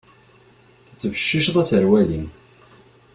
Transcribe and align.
Tettbecciceḍ 0.87 1.55
aserwal-im. 1.61 2.27